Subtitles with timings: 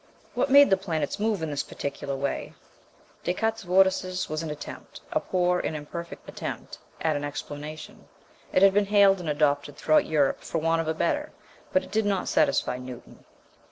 [0.33, 2.55] What made the planets move in this particular way?
[3.23, 8.07] Descartes's vortices was an attempt, a poor and imperfect attempt, at an explanation.
[8.51, 11.31] It had been hailed and adopted throughout Europe for want of a better,
[11.71, 13.25] but it did not satisfy Newton.